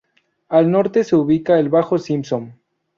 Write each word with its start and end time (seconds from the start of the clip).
Al 0.49 0.71
norte 0.71 1.03
se 1.03 1.15
ubica 1.15 1.59
el 1.59 1.69
Bajo 1.69 1.99
Simpson. 1.99 2.55